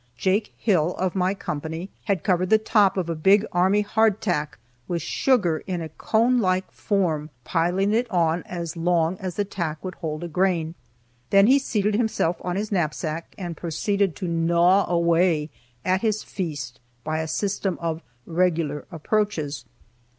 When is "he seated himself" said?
11.45-12.37